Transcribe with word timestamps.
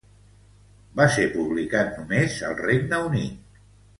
Va 1.01 1.05
ser 1.15 1.25
publicat 1.33 1.93
només 1.99 2.39
al 2.49 2.57
Regne 2.65 3.01
Unit. 3.11 3.63